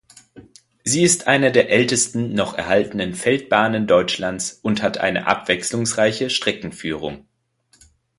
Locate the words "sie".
0.83-1.03